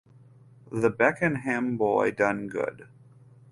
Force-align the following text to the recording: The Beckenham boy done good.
The 0.71 0.89
Beckenham 0.89 1.77
boy 1.77 2.09
done 2.09 2.47
good. 2.47 2.87